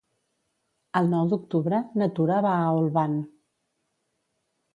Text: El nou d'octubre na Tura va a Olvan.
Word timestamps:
El 1.01 1.11
nou 1.11 1.29
d'octubre 1.33 1.81
na 2.03 2.07
Tura 2.15 2.39
va 2.47 2.55
a 2.63 2.73
Olvan. 2.79 3.19